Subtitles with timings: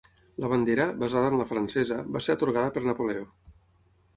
[0.43, 3.29] La bandera, basada en la francesa, va ser atorgada per Napoleó.